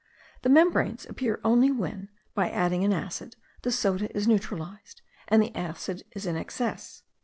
The 0.41 0.49
membranes 0.49 1.05
appear 1.05 1.39
only 1.43 1.69
when, 1.69 2.09
by 2.33 2.49
adding 2.49 2.83
an 2.83 2.91
acid, 2.91 3.35
the 3.61 3.71
soda 3.71 4.11
is 4.17 4.27
neutralized, 4.27 5.03
and 5.27 5.43
the 5.43 5.55
acid 5.55 6.05
is 6.15 6.25
in 6.25 6.35
excess. 6.35 7.03